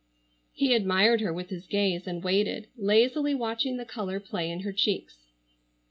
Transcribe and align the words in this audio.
He 0.51 0.73
admired 0.73 1.21
her 1.21 1.31
with 1.31 1.49
his 1.51 1.67
gaze, 1.67 2.07
and 2.07 2.23
waited, 2.23 2.65
lazily 2.75 3.35
watching 3.35 3.77
the 3.77 3.85
color 3.85 4.19
play 4.19 4.49
in 4.49 4.61
her 4.61 4.73
cheeks. 4.73 5.27